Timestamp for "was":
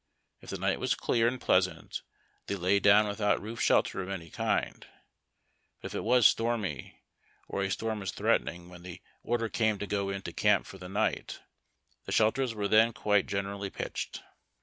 0.79-0.95, 6.03-6.25, 7.99-8.09